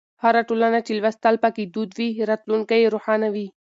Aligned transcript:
هره 0.23 0.41
ټولنه 0.49 0.79
چې 0.85 0.91
لوستل 0.97 1.35
پکې 1.43 1.63
دود 1.73 1.89
وي، 1.97 2.09
راتلونکی 2.29 2.77
یې 2.83 2.91
روښانه 2.93 3.27
وي. 3.35 3.47